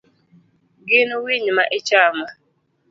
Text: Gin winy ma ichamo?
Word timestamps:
Gin 0.87 1.09
winy 1.23 1.45
ma 1.55 1.63
ichamo? 1.77 2.25